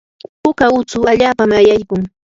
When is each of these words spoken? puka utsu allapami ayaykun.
puka 0.43 0.65
utsu 0.79 0.99
allapami 1.11 1.55
ayaykun. 1.59 2.01